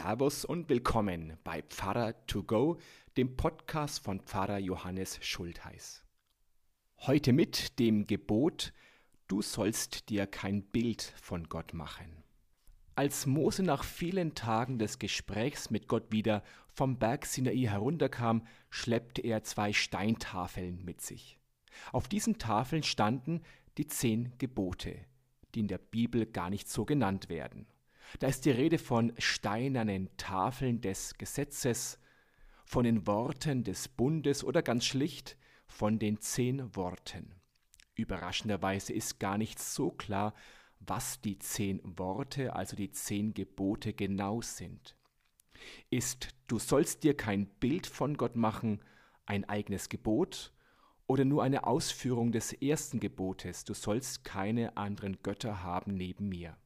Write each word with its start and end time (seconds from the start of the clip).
Servus 0.00 0.44
und 0.44 0.68
willkommen 0.68 1.38
bei 1.42 1.60
Pfarrer 1.60 2.14
to 2.28 2.44
go, 2.44 2.78
dem 3.16 3.36
Podcast 3.36 3.98
von 3.98 4.20
Pfarrer 4.20 4.58
Johannes 4.58 5.18
Schultheiß. 5.20 6.04
Heute 6.98 7.32
mit 7.32 7.80
dem 7.80 8.06
Gebot, 8.06 8.72
du 9.26 9.42
sollst 9.42 10.08
dir 10.08 10.28
kein 10.28 10.62
Bild 10.62 11.02
von 11.20 11.48
Gott 11.48 11.74
machen. 11.74 12.22
Als 12.94 13.26
Mose 13.26 13.64
nach 13.64 13.82
vielen 13.82 14.36
Tagen 14.36 14.78
des 14.78 15.00
Gesprächs 15.00 15.68
mit 15.70 15.88
Gott 15.88 16.12
wieder 16.12 16.44
vom 16.68 17.00
Berg 17.00 17.26
Sinai 17.26 17.66
herunterkam, 17.66 18.46
schleppte 18.70 19.22
er 19.22 19.42
zwei 19.42 19.72
Steintafeln 19.72 20.84
mit 20.84 21.00
sich. 21.00 21.40
Auf 21.90 22.06
diesen 22.06 22.38
Tafeln 22.38 22.84
standen 22.84 23.42
die 23.78 23.88
zehn 23.88 24.32
Gebote, 24.38 24.94
die 25.56 25.60
in 25.60 25.66
der 25.66 25.78
Bibel 25.78 26.24
gar 26.24 26.50
nicht 26.50 26.68
so 26.68 26.84
genannt 26.84 27.28
werden. 27.28 27.66
Da 28.18 28.26
ist 28.28 28.44
die 28.44 28.50
Rede 28.50 28.78
von 28.78 29.12
steinernen 29.18 30.08
Tafeln 30.16 30.80
des 30.80 31.14
Gesetzes, 31.18 31.98
von 32.64 32.84
den 32.84 33.06
Worten 33.06 33.64
des 33.64 33.88
Bundes 33.88 34.44
oder 34.44 34.62
ganz 34.62 34.84
schlicht 34.84 35.38
von 35.66 35.98
den 35.98 36.20
zehn 36.20 36.76
Worten. 36.76 37.34
Überraschenderweise 37.94 38.92
ist 38.92 39.18
gar 39.18 39.38
nicht 39.38 39.58
so 39.58 39.90
klar, 39.90 40.34
was 40.80 41.20
die 41.20 41.38
zehn 41.38 41.80
Worte, 41.82 42.54
also 42.54 42.76
die 42.76 42.90
zehn 42.90 43.34
Gebote 43.34 43.92
genau 43.92 44.42
sind. 44.42 44.96
Ist 45.90 46.28
du 46.46 46.58
sollst 46.58 47.04
dir 47.04 47.16
kein 47.16 47.46
Bild 47.46 47.86
von 47.86 48.16
Gott 48.16 48.36
machen 48.36 48.80
ein 49.26 49.48
eigenes 49.48 49.88
Gebot 49.88 50.52
oder 51.06 51.24
nur 51.24 51.42
eine 51.42 51.66
Ausführung 51.66 52.32
des 52.32 52.52
ersten 52.52 53.00
Gebotes, 53.00 53.64
du 53.64 53.74
sollst 53.74 54.24
keine 54.24 54.76
anderen 54.76 55.22
Götter 55.22 55.62
haben 55.62 55.94
neben 55.94 56.28
mir? 56.28 56.56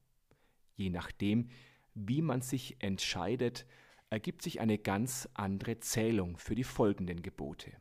Je 0.76 0.90
nachdem, 0.90 1.48
wie 1.94 2.22
man 2.22 2.40
sich 2.40 2.76
entscheidet, 2.80 3.66
ergibt 4.10 4.42
sich 4.42 4.60
eine 4.60 4.78
ganz 4.78 5.28
andere 5.34 5.80
Zählung 5.80 6.36
für 6.36 6.54
die 6.54 6.64
folgenden 6.64 7.22
Gebote. 7.22 7.72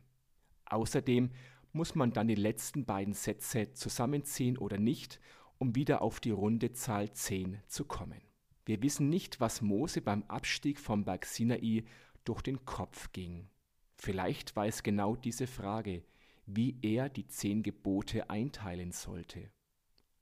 Außerdem 0.66 1.30
muss 1.72 1.94
man 1.94 2.12
dann 2.12 2.28
die 2.28 2.34
letzten 2.34 2.84
beiden 2.84 3.14
Sätze 3.14 3.72
zusammenziehen 3.72 4.58
oder 4.58 4.78
nicht, 4.78 5.20
um 5.58 5.74
wieder 5.74 6.02
auf 6.02 6.20
die 6.20 6.30
runde 6.30 6.72
Zahl 6.72 7.12
10 7.12 7.58
zu 7.66 7.84
kommen. 7.84 8.20
Wir 8.64 8.82
wissen 8.82 9.08
nicht, 9.08 9.40
was 9.40 9.60
Mose 9.60 10.00
beim 10.00 10.22
Abstieg 10.24 10.78
vom 10.78 11.04
Berg 11.04 11.26
Sinai 11.26 11.84
durch 12.24 12.42
den 12.42 12.64
Kopf 12.64 13.12
ging. 13.12 13.48
Vielleicht 13.96 14.56
war 14.56 14.66
es 14.66 14.82
genau 14.82 15.16
diese 15.16 15.46
Frage, 15.46 16.04
wie 16.46 16.78
er 16.82 17.08
die 17.08 17.26
zehn 17.26 17.62
Gebote 17.62 18.30
einteilen 18.30 18.92
sollte. 18.92 19.50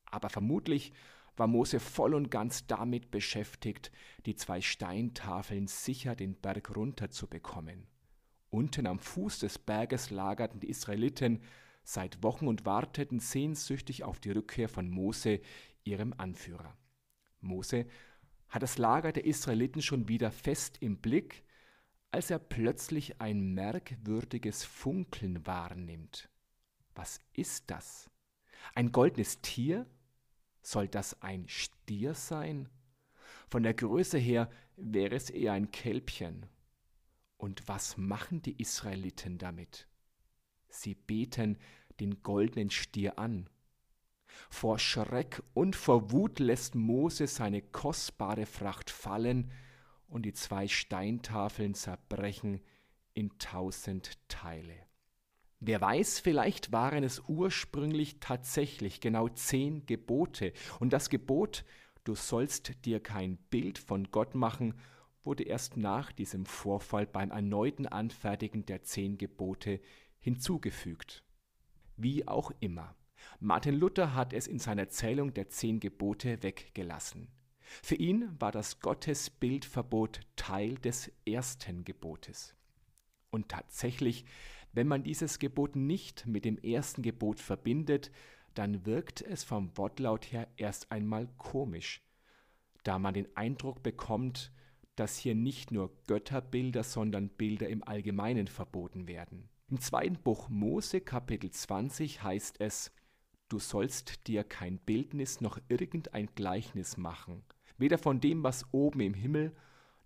Aber 0.07 0.29
vermutlich 0.29 0.93
war 1.37 1.47
Mose 1.47 1.81
voll 1.81 2.15
und 2.15 2.31
ganz 2.31 2.67
damit 2.67 3.11
beschäftigt, 3.11 3.91
die 4.27 4.37
zwei 4.37 4.61
Steintafeln 4.61 5.67
sicher 5.67 6.15
den 6.15 6.35
Berg 6.35 6.77
runter 6.77 7.11
zu 7.11 7.27
bekommen. 7.27 7.87
Unten 8.51 8.87
am 8.87 8.99
Fuß 8.99 9.39
des 9.39 9.59
Berges 9.59 10.11
lagerten 10.11 10.61
die 10.61 10.69
Israeliten 10.69 11.41
seit 11.85 12.23
Wochen 12.23 12.47
und 12.49 12.67
warteten 12.67 13.21
sehnsüchtig 13.21 14.05
auf 14.05 14.21
die 14.21 14.31
Rückkehr 14.33 14.69
von 14.69 14.89
Mose, 14.89 15.41
ihrem 15.85 16.15
Anführer. 16.17 16.77
Mose 17.41 17.87
hat 18.49 18.63
das 18.63 18.79
Lager 18.79 19.13
der 19.13 19.25
Israeliten 19.25 19.81
schon 19.81 20.09
wieder 20.09 20.31
fest 20.31 20.79
im 20.81 20.99
Blick, 20.99 21.45
als 22.11 22.31
er 22.31 22.39
plötzlich 22.39 23.21
ein 23.21 23.55
merkwürdiges 23.55 24.65
Funkeln 24.65 25.47
wahrnimmt. 25.47 26.29
Was 26.95 27.21
ist 27.33 27.71
das? 27.71 28.11
Ein 28.75 28.93
goldenes 28.93 29.41
Tier 29.41 29.87
soll 30.63 30.89
das 30.89 31.21
ein 31.23 31.49
Stier 31.49 32.15
sein? 32.15 32.69
Von 33.49 33.63
der 33.63 33.75
Größe 33.75 34.19
her 34.19 34.51
wäre 34.77 35.15
es 35.15 35.31
eher 35.31 35.53
ein 35.53 35.71
Kälbchen. 35.71 36.47
Und 37.37 37.67
was 37.69 37.97
machen 37.97 38.43
die 38.43 38.61
Israeliten 38.61 39.39
damit? 39.39 39.89
Sie 40.69 40.95
beten 40.95 41.59
den 41.99 42.23
goldenen 42.23 42.71
Stier 42.71 43.19
an. 43.19 43.49
Vor 44.49 44.79
Schreck 44.79 45.43
und 45.55 45.75
vor 45.75 46.13
Wut 46.13 46.39
lässt 46.39 46.75
Mose 46.75 47.27
seine 47.27 47.63
kostbare 47.63 48.47
Fracht 48.47 48.91
fallen, 48.91 49.51
und 50.11 50.23
die 50.23 50.33
zwei 50.33 50.67
Steintafeln 50.67 51.75
zerbrechen 51.75 52.61
in 53.15 53.39
tausend 53.39 54.19
Teile. 54.29 54.75
Wer 55.61 55.81
weiß, 55.83 56.21
vielleicht 56.21 56.73
waren 56.73 57.05
es 57.05 57.23
ursprünglich 57.29 58.19
tatsächlich 58.19 59.01
genau 59.01 59.29
zehn 59.29 59.85
Gebote. 59.85 60.55
Und 60.79 60.95
das 60.95 61.11
Gebot, 61.11 61.67
du 62.05 62.15
sollst 62.15 62.85
dir 62.87 62.99
kein 62.99 63.37
Bild 63.37 63.79
von 63.79 64.11
Gott 64.11 64.35
machen, 64.35 64.75
wurde 65.23 65.45
erst 65.45 65.77
nach 65.77 66.13
diesem 66.13 66.47
Vorfall 66.47 67.07
beim 67.07 67.31
erneuten 67.31 67.87
Anfertigen 67.87 68.65
der 68.65 68.83
zehn 68.83 69.19
Gebote 69.19 69.81
hinzugefügt. 70.19 71.25
Wie 71.97 72.27
auch 72.27 72.53
immer. 72.61 72.97
Martin 73.39 73.75
Luther 73.75 74.15
hat 74.15 74.33
es 74.33 74.47
in 74.47 74.59
seiner 74.59 74.89
Zählung 74.89 75.35
der 75.35 75.51
zehn 75.51 75.79
Gebote 75.79 76.43
weggelassen. 76.43 77.29
Für 77.83 77.97
ihn 77.97 78.31
war 78.41 78.51
das 78.51 78.81
Gottesbildverbot 78.81 80.21
Teil 80.37 80.77
des 80.77 81.13
ersten 81.27 81.85
Gebotes. 81.85 82.55
Und 83.31 83.49
tatsächlich 83.49 84.25
wenn 84.73 84.87
man 84.87 85.03
dieses 85.03 85.39
Gebot 85.39 85.77
nicht 85.77 86.27
mit 86.27 86.45
dem 86.45 86.59
ersten 86.59 87.03
Gebot 87.03 87.41
verbindet, 87.41 88.11
dann 88.55 88.85
wirkt 88.87 89.23
es 89.23 89.45
vom 89.45 89.77
Wortlaut 89.77 90.33
her 90.33 90.49
erst 90.57 90.91
einmal 90.91 91.29
komisch, 91.39 92.03
da 92.85 92.99
man 92.99 93.15
den 93.15 93.29
Eindruck 93.37 93.83
bekommt, 93.83 94.53
dass 94.97 95.17
hier 95.17 95.35
nicht 95.35 95.71
nur 95.71 95.91
Götterbilder, 96.07 96.83
sondern 96.83 97.31
Bilder 97.31 97.69
im 97.69 97.87
Allgemeinen 97.87 98.49
verboten 98.49 99.09
werden. 99.09 99.49
Im 99.69 99.81
zweiten 99.81 100.17
Buch 100.17 100.49
Mose 100.49 101.01
Kapitel 101.01 101.51
20 101.51 102.23
heißt 102.23 102.61
es, 102.61 102.93
Du 103.49 103.59
sollst 103.59 104.29
dir 104.29 104.45
kein 104.45 104.79
Bildnis 104.79 105.41
noch 105.41 105.59
irgendein 105.69 106.29
Gleichnis 106.35 106.97
machen, 106.97 107.43
weder 107.79 107.99
von 107.99 108.21
dem, 108.21 108.45
was 108.45 108.65
oben 108.73 109.01
im 109.01 109.15
Himmel, 109.15 109.57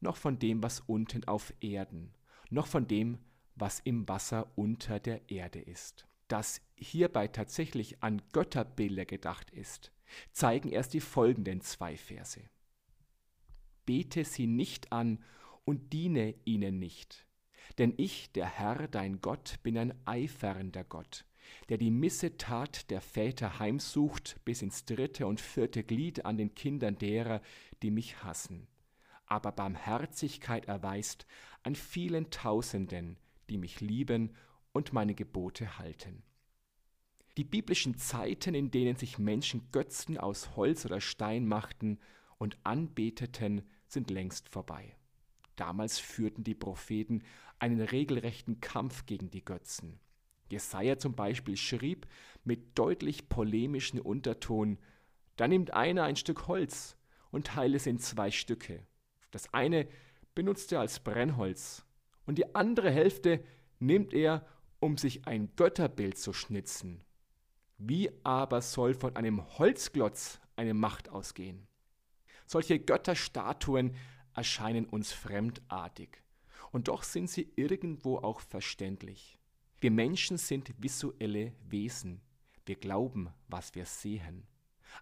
noch 0.00 0.16
von 0.16 0.38
dem, 0.38 0.62
was 0.62 0.80
unten 0.80 1.24
auf 1.24 1.52
Erden, 1.60 2.14
noch 2.50 2.66
von 2.66 2.86
dem, 2.86 3.18
was 3.56 3.80
im 3.80 4.08
Wasser 4.08 4.50
unter 4.56 4.98
der 5.00 5.30
Erde 5.30 5.60
ist. 5.60 6.06
Dass 6.28 6.60
hierbei 6.76 7.28
tatsächlich 7.28 8.02
an 8.02 8.22
Götterbilder 8.32 9.04
gedacht 9.04 9.50
ist, 9.50 9.92
zeigen 10.32 10.70
erst 10.70 10.94
die 10.94 11.00
folgenden 11.00 11.60
zwei 11.60 11.96
Verse. 11.96 12.40
Bete 13.86 14.24
sie 14.24 14.46
nicht 14.46 14.92
an 14.92 15.22
und 15.64 15.92
diene 15.92 16.34
ihnen 16.44 16.78
nicht. 16.78 17.26
Denn 17.78 17.94
ich, 17.96 18.32
der 18.32 18.46
Herr, 18.46 18.88
dein 18.88 19.20
Gott, 19.20 19.56
bin 19.62 19.78
ein 19.78 19.94
eifernder 20.04 20.84
Gott, 20.84 21.24
der 21.68 21.78
die 21.78 21.90
Missetat 21.90 22.90
der 22.90 23.00
Väter 23.00 23.58
heimsucht 23.58 24.38
bis 24.44 24.62
ins 24.62 24.84
dritte 24.84 25.26
und 25.26 25.40
vierte 25.40 25.82
Glied 25.82 26.24
an 26.24 26.36
den 26.36 26.54
Kindern 26.54 26.96
derer, 26.96 27.40
die 27.82 27.90
mich 27.90 28.22
hassen, 28.22 28.66
aber 29.26 29.52
Barmherzigkeit 29.52 30.66
erweist 30.66 31.26
an 31.62 31.74
vielen 31.74 32.30
Tausenden, 32.30 33.18
die 33.54 33.58
mich 33.58 33.80
lieben 33.80 34.34
und 34.72 34.92
meine 34.92 35.14
Gebote 35.14 35.78
halten. 35.78 36.24
Die 37.36 37.44
biblischen 37.44 37.96
Zeiten, 37.96 38.52
in 38.52 38.72
denen 38.72 38.96
sich 38.96 39.16
Menschen 39.16 39.70
Götzen 39.70 40.18
aus 40.18 40.56
Holz 40.56 40.84
oder 40.84 41.00
Stein 41.00 41.46
machten 41.46 42.00
und 42.38 42.58
anbeteten, 42.64 43.62
sind 43.86 44.10
längst 44.10 44.48
vorbei. 44.48 44.96
Damals 45.54 46.00
führten 46.00 46.42
die 46.42 46.56
Propheten 46.56 47.22
einen 47.60 47.80
regelrechten 47.80 48.60
Kampf 48.60 49.06
gegen 49.06 49.30
die 49.30 49.44
Götzen. 49.44 50.00
Jesaja 50.50 50.98
zum 50.98 51.14
Beispiel 51.14 51.56
schrieb 51.56 52.08
mit 52.42 52.76
deutlich 52.76 53.28
polemischen 53.28 54.00
Unterton: 54.00 54.78
Da 55.36 55.46
nimmt 55.46 55.72
einer 55.72 56.02
ein 56.02 56.16
Stück 56.16 56.48
Holz 56.48 56.96
und 57.30 57.46
teilt 57.46 57.76
es 57.76 57.86
in 57.86 58.00
zwei 58.00 58.32
Stücke. 58.32 58.84
Das 59.30 59.54
eine 59.54 59.86
benutzt 60.34 60.72
er 60.72 60.80
als 60.80 60.98
Brennholz 60.98 61.84
und 62.26 62.38
die 62.38 62.54
andere 62.54 62.90
Hälfte 62.90 63.44
nimmt 63.78 64.12
er, 64.12 64.46
um 64.80 64.96
sich 64.98 65.26
ein 65.26 65.54
Götterbild 65.56 66.18
zu 66.18 66.32
schnitzen. 66.32 67.02
Wie 67.78 68.10
aber 68.24 68.62
soll 68.62 68.94
von 68.94 69.16
einem 69.16 69.58
Holzglotz 69.58 70.40
eine 70.56 70.74
Macht 70.74 71.08
ausgehen? 71.08 71.66
Solche 72.46 72.78
Götterstatuen 72.78 73.96
erscheinen 74.34 74.86
uns 74.86 75.12
fremdartig, 75.12 76.22
und 76.72 76.88
doch 76.88 77.02
sind 77.02 77.30
sie 77.30 77.52
irgendwo 77.56 78.18
auch 78.18 78.40
verständlich. 78.40 79.38
Wir 79.80 79.90
Menschen 79.90 80.38
sind 80.38 80.74
visuelle 80.78 81.52
Wesen. 81.68 82.20
Wir 82.66 82.76
glauben, 82.76 83.30
was 83.48 83.74
wir 83.74 83.86
sehen. 83.86 84.46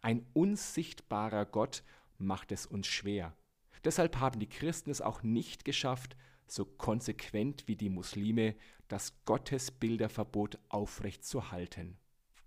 Ein 0.00 0.26
unsichtbarer 0.32 1.46
Gott 1.46 1.82
macht 2.18 2.52
es 2.52 2.66
uns 2.66 2.86
schwer. 2.86 3.36
Deshalb 3.84 4.18
haben 4.18 4.38
die 4.38 4.48
Christen 4.48 4.90
es 4.90 5.00
auch 5.00 5.22
nicht 5.22 5.64
geschafft, 5.64 6.16
so 6.52 6.66
konsequent 6.66 7.66
wie 7.66 7.76
die 7.76 7.88
Muslime 7.88 8.54
das 8.88 9.24
Gottesbilderverbot 9.24 10.58
aufrechtzuerhalten, 10.68 11.96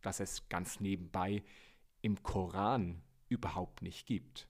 das 0.02 0.20
es 0.20 0.48
ganz 0.48 0.80
nebenbei 0.80 1.44
im 2.02 2.22
Koran 2.22 3.02
überhaupt 3.30 3.82
nicht 3.82 4.06
gibt. 4.06 4.48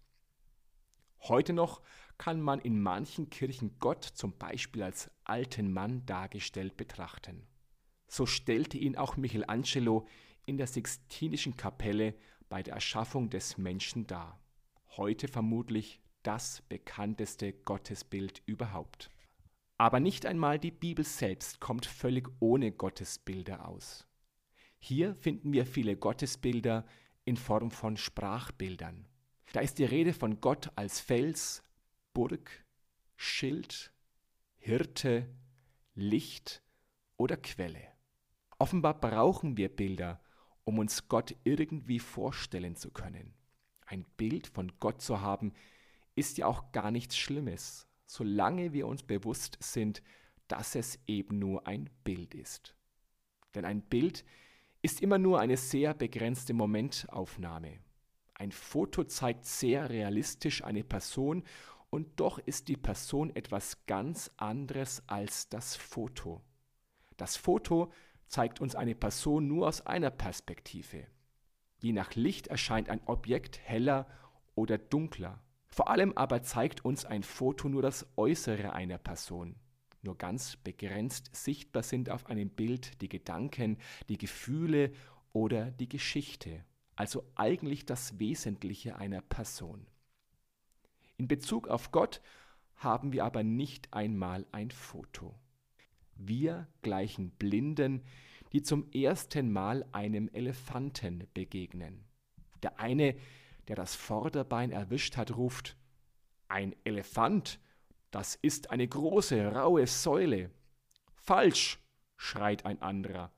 Heute 1.21 1.53
noch 1.53 1.81
kann 2.17 2.41
man 2.41 2.59
in 2.59 2.81
manchen 2.81 3.29
Kirchen 3.29 3.79
Gott 3.79 4.03
zum 4.03 4.37
Beispiel 4.37 4.83
als 4.83 5.09
alten 5.23 5.71
Mann 5.71 6.05
dargestellt 6.05 6.75
betrachten. 6.75 7.47
So 8.07 8.25
stellte 8.25 8.77
ihn 8.77 8.97
auch 8.97 9.15
Michelangelo 9.15 10.05
in 10.45 10.57
der 10.57 10.67
Sixtinischen 10.67 11.55
Kapelle 11.55 12.13
bei 12.49 12.61
der 12.61 12.75
Erschaffung 12.75 13.29
des 13.29 13.57
Menschen 13.57 14.05
dar. 14.05 14.39
Heute 14.97 15.29
vermutlich 15.29 16.01
das 16.23 16.61
bekannteste 16.63 17.53
Gottesbild 17.53 18.41
überhaupt. 18.45 19.09
Aber 19.77 19.99
nicht 19.99 20.25
einmal 20.25 20.57
die 20.57 20.71
Bibel 20.71 21.03
selbst 21.03 21.59
kommt 21.59 21.85
völlig 21.85 22.29
ohne 22.39 22.71
Gottesbilder 22.71 23.67
aus. 23.67 24.07
Hier 24.79 25.15
finden 25.15 25.51
wir 25.51 25.65
viele 25.65 25.97
Gottesbilder 25.97 26.85
in 27.25 27.35
Form 27.35 27.71
von 27.71 27.97
Sprachbildern. 27.97 29.07
Da 29.51 29.59
ist 29.59 29.79
die 29.79 29.85
Rede 29.85 30.13
von 30.13 30.39
Gott 30.39 30.71
als 30.75 31.01
Fels, 31.01 31.63
Burg, 32.13 32.65
Schild, 33.15 33.91
Hirte, 34.57 35.29
Licht 35.93 36.61
oder 37.17 37.35
Quelle. 37.37 37.87
Offenbar 38.57 38.99
brauchen 38.99 39.57
wir 39.57 39.69
Bilder, 39.69 40.21
um 40.63 40.79
uns 40.79 41.07
Gott 41.09 41.35
irgendwie 41.43 41.99
vorstellen 41.99 42.75
zu 42.75 42.91
können. 42.91 43.33
Ein 43.85 44.05
Bild 44.17 44.47
von 44.47 44.71
Gott 44.79 45.01
zu 45.01 45.21
haben, 45.21 45.53
ist 46.15 46.37
ja 46.37 46.47
auch 46.47 46.71
gar 46.71 46.91
nichts 46.91 47.17
Schlimmes, 47.17 47.87
solange 48.05 48.73
wir 48.73 48.87
uns 48.87 49.03
bewusst 49.03 49.57
sind, 49.59 50.01
dass 50.47 50.75
es 50.75 50.99
eben 51.07 51.39
nur 51.39 51.67
ein 51.67 51.89
Bild 52.03 52.33
ist. 52.35 52.75
Denn 53.55 53.65
ein 53.65 53.81
Bild 53.81 54.23
ist 54.81 55.01
immer 55.01 55.17
nur 55.17 55.39
eine 55.39 55.57
sehr 55.57 55.93
begrenzte 55.93 56.53
Momentaufnahme. 56.53 57.79
Ein 58.35 58.51
Foto 58.51 59.05
zeigt 59.05 59.45
sehr 59.45 59.89
realistisch 59.89 60.63
eine 60.63 60.83
Person 60.83 61.43
und 61.89 62.19
doch 62.19 62.37
ist 62.37 62.67
die 62.67 62.77
Person 62.77 63.33
etwas 63.35 63.85
ganz 63.85 64.29
anderes 64.37 65.01
als 65.07 65.49
das 65.49 65.75
Foto. 65.75 66.41
Das 67.17 67.37
Foto 67.37 67.91
zeigt 68.27 68.59
uns 68.59 68.75
eine 68.75 68.95
Person 68.95 69.47
nur 69.47 69.67
aus 69.67 69.85
einer 69.85 70.11
Perspektive. 70.11 71.07
Je 71.79 71.93
nach 71.93 72.15
Licht 72.15 72.47
erscheint 72.47 72.89
ein 72.89 73.01
Objekt 73.05 73.59
heller 73.59 74.07
oder 74.55 74.77
dunkler. 74.77 75.41
Vor 75.75 75.89
allem 75.89 76.13
aber 76.15 76.41
zeigt 76.41 76.85
uns 76.85 77.03
ein 77.03 77.21
Foto 77.21 77.67
nur 77.67 77.81
das 77.81 78.07
Äußere 78.15 78.71
einer 78.71 78.97
Person. 78.97 79.57
Nur 80.03 80.17
ganz 80.17 80.55
begrenzt 80.55 81.35
sichtbar 81.35 81.83
sind 81.83 82.09
auf 82.09 82.27
einem 82.27 82.49
Bild 82.49 83.01
die 83.01 83.09
Gedanken, 83.09 83.77
die 84.07 84.17
Gefühle 84.17 84.93
oder 85.33 85.71
die 85.71 85.89
Geschichte, 85.89 86.63
also 86.95 87.25
eigentlich 87.35 87.85
das 87.85 88.19
Wesentliche 88.19 88.95
einer 88.95 89.19
Person. 89.19 89.85
In 91.17 91.27
Bezug 91.27 91.67
auf 91.67 91.91
Gott 91.91 92.21
haben 92.77 93.11
wir 93.11 93.25
aber 93.25 93.43
nicht 93.43 93.93
einmal 93.93 94.45
ein 94.53 94.71
Foto. 94.71 95.37
Wir 96.15 96.69
gleichen 96.83 97.31
Blinden, 97.31 98.01
die 98.53 98.61
zum 98.61 98.89
ersten 98.93 99.51
Mal 99.51 99.85
einem 99.91 100.29
Elefanten 100.31 101.27
begegnen. 101.33 102.05
Der 102.63 102.79
eine, 102.79 103.17
der 103.67 103.75
das 103.75 103.95
Vorderbein 103.95 104.71
erwischt 104.71 105.17
hat, 105.17 105.35
ruft, 105.35 105.75
ein 106.47 106.75
Elefant, 106.83 107.59
das 108.11 108.35
ist 108.35 108.69
eine 108.71 108.87
große, 108.87 109.51
raue 109.51 109.87
Säule. 109.87 110.51
Falsch, 111.15 111.79
schreit 112.17 112.65
ein 112.65 112.81
anderer, 112.81 113.31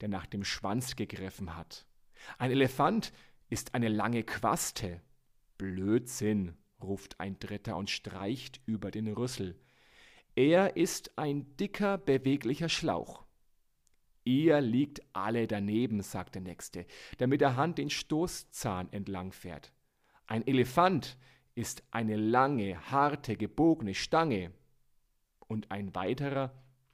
der 0.00 0.08
nach 0.08 0.26
dem 0.26 0.44
Schwanz 0.44 0.96
gegriffen 0.96 1.56
hat. 1.56 1.86
Ein 2.38 2.50
Elefant 2.50 3.12
ist 3.50 3.74
eine 3.74 3.88
lange 3.88 4.22
Quaste. 4.22 5.02
Blödsinn, 5.58 6.56
ruft 6.82 7.20
ein 7.20 7.38
Dritter 7.38 7.76
und 7.76 7.90
streicht 7.90 8.60
über 8.66 8.90
den 8.90 9.08
Rüssel. 9.08 9.58
Er 10.34 10.76
ist 10.76 11.18
ein 11.18 11.56
dicker, 11.56 11.98
beweglicher 11.98 12.68
Schlauch. 12.68 13.24
Ihr 14.24 14.60
liegt 14.60 15.02
alle 15.12 15.46
daneben, 15.46 16.02
sagt 16.02 16.36
der 16.36 16.42
Nächste, 16.42 16.86
der 17.18 17.26
mit 17.26 17.40
der 17.40 17.56
Hand 17.56 17.78
den 17.78 17.90
Stoßzahn 17.90 18.92
entlang 18.92 19.32
fährt. 19.32 19.72
Ein 20.26 20.46
Elefant 20.46 21.16
ist 21.54 21.82
eine 21.90 22.16
lange, 22.16 22.90
harte, 22.90 23.36
gebogene 23.36 23.94
Stange. 23.94 24.52
Und 25.48 25.70
ein 25.70 25.94
weiterer 25.94 26.52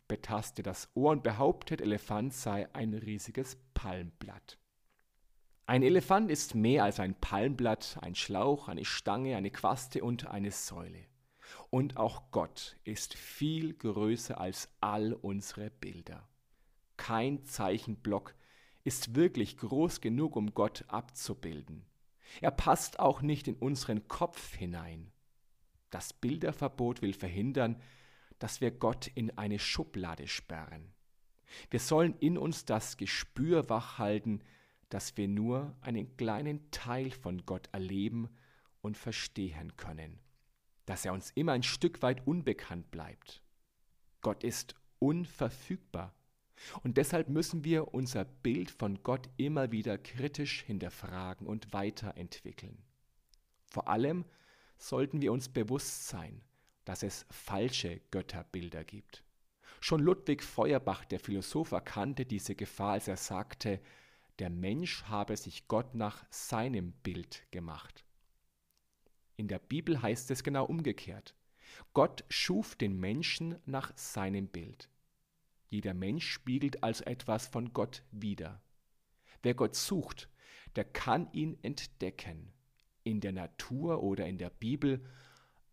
betastet 0.08 0.66
das 0.66 0.90
Ohr 0.94 1.12
und 1.12 1.22
behauptet, 1.22 1.80
Elefant 1.80 2.32
sei 2.32 2.66
ein 2.74 2.94
riesiges 2.94 3.56
Palmblatt. 3.74 4.58
Ein 5.66 5.82
Elefant 5.82 6.30
ist 6.30 6.54
mehr 6.54 6.84
als 6.84 6.98
ein 6.98 7.14
Palmblatt, 7.14 7.98
ein 8.00 8.14
Schlauch, 8.14 8.68
eine 8.68 8.86
Stange, 8.86 9.36
eine 9.36 9.50
Quaste 9.50 10.02
und 10.02 10.26
eine 10.26 10.50
Säule. 10.50 11.04
Und 11.68 11.98
auch 11.98 12.30
Gott 12.30 12.78
ist 12.84 13.14
viel 13.14 13.74
größer 13.74 14.40
als 14.40 14.70
all 14.80 15.12
unsere 15.12 15.70
Bilder. 15.70 16.26
Kein 16.98 17.46
Zeichenblock 17.46 18.34
ist 18.84 19.14
wirklich 19.14 19.56
groß 19.56 20.02
genug, 20.02 20.36
um 20.36 20.52
Gott 20.52 20.84
abzubilden. 20.88 21.86
Er 22.42 22.50
passt 22.50 22.98
auch 22.98 23.22
nicht 23.22 23.48
in 23.48 23.54
unseren 23.54 24.06
Kopf 24.08 24.54
hinein. 24.54 25.10
Das 25.88 26.12
Bilderverbot 26.12 27.00
will 27.00 27.14
verhindern, 27.14 27.80
dass 28.38 28.60
wir 28.60 28.70
Gott 28.70 29.06
in 29.06 29.36
eine 29.38 29.58
Schublade 29.58 30.28
sperren. 30.28 30.92
Wir 31.70 31.80
sollen 31.80 32.14
in 32.20 32.36
uns 32.36 32.66
das 32.66 32.98
Gespür 32.98 33.70
wachhalten, 33.70 34.44
dass 34.90 35.16
wir 35.16 35.28
nur 35.28 35.74
einen 35.80 36.16
kleinen 36.16 36.70
Teil 36.70 37.10
von 37.10 37.44
Gott 37.46 37.68
erleben 37.72 38.28
und 38.82 38.96
verstehen 38.96 39.76
können, 39.76 40.18
dass 40.84 41.04
er 41.04 41.12
uns 41.12 41.30
immer 41.30 41.52
ein 41.52 41.62
Stück 41.62 42.02
weit 42.02 42.26
unbekannt 42.26 42.90
bleibt. 42.90 43.42
Gott 44.20 44.44
ist 44.44 44.74
unverfügbar 44.98 46.17
und 46.82 46.96
deshalb 46.96 47.28
müssen 47.28 47.64
wir 47.64 47.94
unser 47.94 48.24
Bild 48.24 48.70
von 48.70 49.02
Gott 49.02 49.28
immer 49.36 49.72
wieder 49.72 49.98
kritisch 49.98 50.62
hinterfragen 50.62 51.46
und 51.46 51.72
weiterentwickeln. 51.72 52.82
Vor 53.66 53.88
allem 53.88 54.24
sollten 54.76 55.20
wir 55.20 55.32
uns 55.32 55.48
bewusst 55.48 56.08
sein, 56.08 56.40
dass 56.84 57.02
es 57.02 57.26
falsche 57.30 58.00
Götterbilder 58.10 58.84
gibt. 58.84 59.24
Schon 59.80 60.00
Ludwig 60.00 60.42
Feuerbach, 60.42 61.04
der 61.04 61.20
Philosoph, 61.20 61.72
erkannte 61.72 62.24
diese 62.24 62.54
Gefahr, 62.54 62.92
als 62.92 63.08
er 63.08 63.16
sagte, 63.16 63.80
der 64.38 64.50
Mensch 64.50 65.04
habe 65.04 65.36
sich 65.36 65.68
Gott 65.68 65.94
nach 65.94 66.24
seinem 66.30 66.92
Bild 66.92 67.44
gemacht. 67.50 68.04
In 69.36 69.48
der 69.48 69.58
Bibel 69.58 70.00
heißt 70.00 70.30
es 70.30 70.42
genau 70.42 70.64
umgekehrt. 70.64 71.34
Gott 71.92 72.24
schuf 72.28 72.74
den 72.74 72.98
Menschen 72.98 73.58
nach 73.66 73.92
seinem 73.96 74.48
Bild. 74.48 74.88
Jeder 75.68 75.94
Mensch 75.94 76.28
spiegelt 76.28 76.82
also 76.82 77.04
etwas 77.04 77.46
von 77.46 77.72
Gott 77.72 78.02
wider. 78.10 78.60
Wer 79.42 79.54
Gott 79.54 79.76
sucht, 79.76 80.28
der 80.76 80.84
kann 80.84 81.30
ihn 81.32 81.58
entdecken, 81.62 82.52
in 83.04 83.20
der 83.20 83.32
Natur 83.32 84.02
oder 84.02 84.26
in 84.26 84.38
der 84.38 84.50
Bibel, 84.50 85.04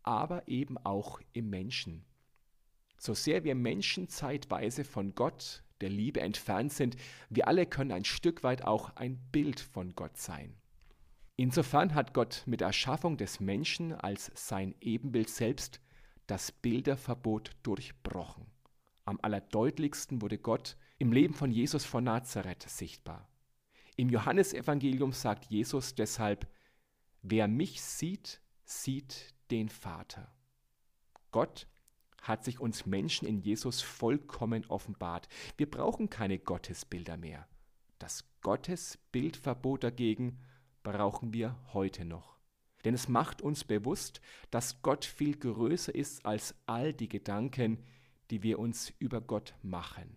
aber 0.02 0.46
eben 0.48 0.78
auch 0.78 1.20
im 1.32 1.50
Menschen. 1.50 2.04
So 2.98 3.14
sehr 3.14 3.44
wir 3.44 3.54
Menschen 3.54 4.08
zeitweise 4.08 4.84
von 4.84 5.14
Gott, 5.14 5.62
der 5.80 5.90
Liebe 5.90 6.20
entfernt 6.20 6.72
sind, 6.72 6.96
wir 7.28 7.48
alle 7.48 7.66
können 7.66 7.92
ein 7.92 8.04
Stück 8.04 8.42
weit 8.42 8.64
auch 8.64 8.96
ein 8.96 9.18
Bild 9.32 9.60
von 9.60 9.94
Gott 9.94 10.16
sein. 10.16 10.54
Insofern 11.36 11.94
hat 11.94 12.14
Gott 12.14 12.44
mit 12.46 12.62
Erschaffung 12.62 13.18
des 13.18 13.40
Menschen 13.40 13.92
als 13.92 14.30
sein 14.34 14.74
Ebenbild 14.80 15.28
selbst 15.28 15.80
das 16.26 16.50
Bilderverbot 16.50 17.50
durchbrochen. 17.62 18.46
Am 19.06 19.20
allerdeutlichsten 19.22 20.20
wurde 20.20 20.36
Gott 20.36 20.76
im 20.98 21.12
Leben 21.12 21.32
von 21.32 21.52
Jesus 21.52 21.84
von 21.84 22.04
Nazareth 22.04 22.68
sichtbar. 22.68 23.28
Im 23.96 24.10
Johannesevangelium 24.10 25.12
sagt 25.12 25.46
Jesus 25.46 25.94
deshalb, 25.94 26.48
wer 27.22 27.46
mich 27.46 27.80
sieht, 27.80 28.40
sieht 28.64 29.32
den 29.52 29.68
Vater. 29.68 30.34
Gott 31.30 31.68
hat 32.20 32.44
sich 32.44 32.58
uns 32.58 32.84
Menschen 32.84 33.28
in 33.28 33.38
Jesus 33.38 33.80
vollkommen 33.80 34.66
offenbart. 34.66 35.28
Wir 35.56 35.70
brauchen 35.70 36.10
keine 36.10 36.40
Gottesbilder 36.40 37.16
mehr. 37.16 37.46
Das 38.00 38.24
Gottesbildverbot 38.42 39.84
dagegen 39.84 40.40
brauchen 40.82 41.32
wir 41.32 41.56
heute 41.72 42.04
noch. 42.04 42.36
Denn 42.84 42.94
es 42.94 43.08
macht 43.08 43.40
uns 43.40 43.62
bewusst, 43.62 44.20
dass 44.50 44.82
Gott 44.82 45.04
viel 45.04 45.36
größer 45.36 45.94
ist 45.94 46.26
als 46.26 46.56
all 46.66 46.92
die 46.92 47.08
Gedanken, 47.08 47.84
die 48.30 48.42
wir 48.42 48.58
uns 48.58 48.92
über 48.98 49.20
Gott 49.20 49.54
machen. 49.62 50.16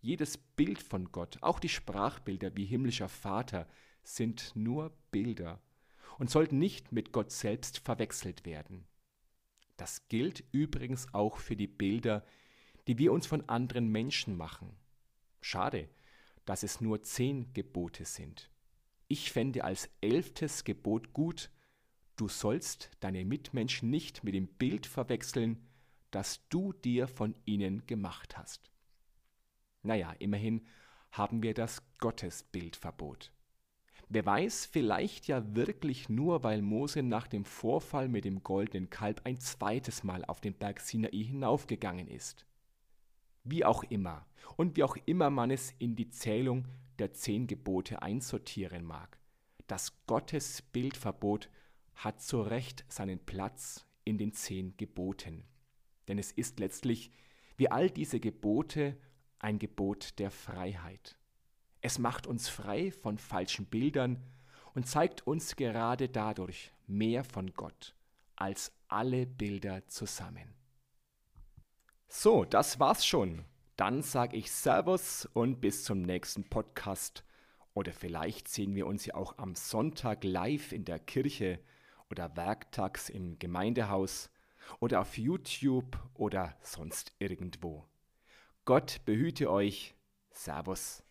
Jedes 0.00 0.38
Bild 0.38 0.82
von 0.82 1.10
Gott, 1.10 1.38
auch 1.40 1.58
die 1.58 1.68
Sprachbilder 1.68 2.56
wie 2.56 2.64
himmlischer 2.64 3.08
Vater, 3.08 3.66
sind 4.04 4.52
nur 4.54 4.92
Bilder 5.10 5.60
und 6.18 6.30
sollten 6.30 6.58
nicht 6.58 6.92
mit 6.92 7.12
Gott 7.12 7.30
selbst 7.30 7.78
verwechselt 7.78 8.46
werden. 8.46 8.86
Das 9.76 10.08
gilt 10.08 10.44
übrigens 10.52 11.12
auch 11.12 11.38
für 11.38 11.56
die 11.56 11.66
Bilder, 11.66 12.24
die 12.86 12.98
wir 12.98 13.12
uns 13.12 13.26
von 13.26 13.48
anderen 13.48 13.88
Menschen 13.88 14.36
machen. 14.36 14.76
Schade, 15.40 15.88
dass 16.44 16.62
es 16.62 16.80
nur 16.80 17.02
zehn 17.02 17.52
Gebote 17.52 18.04
sind. 18.04 18.50
Ich 19.08 19.30
fände 19.30 19.64
als 19.64 19.90
elftes 20.00 20.64
Gebot 20.64 21.12
gut, 21.12 21.50
Du 22.18 22.26
sollst 22.26 22.90
deine 22.98 23.24
Mitmenschen 23.24 23.90
nicht 23.90 24.24
mit 24.24 24.34
dem 24.34 24.48
Bild 24.48 24.86
verwechseln, 24.86 25.67
das 26.10 26.46
du 26.48 26.72
dir 26.72 27.08
von 27.08 27.34
ihnen 27.44 27.86
gemacht 27.86 28.36
hast. 28.36 28.70
Naja, 29.82 30.12
immerhin 30.18 30.66
haben 31.10 31.42
wir 31.42 31.54
das 31.54 31.82
Gottesbildverbot. 31.98 33.32
Wer 34.10 34.24
weiß, 34.24 34.66
vielleicht 34.66 35.26
ja 35.26 35.54
wirklich 35.54 36.08
nur, 36.08 36.42
weil 36.42 36.62
Mose 36.62 37.02
nach 37.02 37.26
dem 37.26 37.44
Vorfall 37.44 38.08
mit 38.08 38.24
dem 38.24 38.42
goldenen 38.42 38.88
Kalb 38.88 39.20
ein 39.24 39.38
zweites 39.38 40.02
Mal 40.02 40.24
auf 40.24 40.40
den 40.40 40.54
Berg 40.54 40.80
Sinai 40.80 41.24
hinaufgegangen 41.24 42.08
ist. 42.08 42.46
Wie 43.44 43.64
auch 43.64 43.84
immer 43.84 44.26
und 44.56 44.76
wie 44.76 44.82
auch 44.82 44.96
immer 45.04 45.28
man 45.28 45.50
es 45.50 45.74
in 45.78 45.94
die 45.94 46.08
Zählung 46.08 46.66
der 46.98 47.12
zehn 47.12 47.46
Gebote 47.46 48.02
einsortieren 48.02 48.84
mag, 48.84 49.18
das 49.66 49.92
Gottesbildverbot 50.06 51.50
hat 51.94 52.22
zu 52.22 52.40
Recht 52.40 52.84
seinen 52.88 53.18
Platz 53.18 53.86
in 54.04 54.16
den 54.16 54.32
zehn 54.32 54.76
Geboten. 54.76 55.44
Denn 56.08 56.18
es 56.18 56.32
ist 56.32 56.58
letztlich, 56.58 57.10
wie 57.56 57.70
all 57.70 57.90
diese 57.90 58.18
Gebote, 58.18 58.96
ein 59.38 59.58
Gebot 59.58 60.18
der 60.18 60.30
Freiheit. 60.30 61.16
Es 61.80 61.98
macht 61.98 62.26
uns 62.26 62.48
frei 62.48 62.90
von 62.90 63.18
falschen 63.18 63.66
Bildern 63.66 64.22
und 64.74 64.88
zeigt 64.88 65.26
uns 65.26 65.54
gerade 65.54 66.08
dadurch 66.08 66.72
mehr 66.86 67.24
von 67.24 67.52
Gott 67.52 67.94
als 68.36 68.72
alle 68.88 69.26
Bilder 69.26 69.86
zusammen. 69.88 70.54
So, 72.08 72.44
das 72.44 72.80
war's 72.80 73.04
schon. 73.04 73.44
Dann 73.76 74.02
sage 74.02 74.36
ich 74.36 74.50
Servus 74.50 75.28
und 75.34 75.60
bis 75.60 75.84
zum 75.84 76.02
nächsten 76.02 76.48
Podcast. 76.48 77.24
Oder 77.74 77.92
vielleicht 77.92 78.48
sehen 78.48 78.74
wir 78.74 78.86
uns 78.86 79.06
ja 79.06 79.14
auch 79.14 79.38
am 79.38 79.54
Sonntag 79.54 80.24
live 80.24 80.72
in 80.72 80.84
der 80.84 80.98
Kirche 80.98 81.60
oder 82.10 82.36
werktags 82.36 83.08
im 83.08 83.38
Gemeindehaus 83.38 84.30
oder 84.80 85.00
auf 85.00 85.18
YouTube 85.18 85.98
oder 86.14 86.56
sonst 86.62 87.12
irgendwo. 87.18 87.86
Gott 88.64 89.00
behüte 89.04 89.50
euch. 89.50 89.94
Servus. 90.30 91.02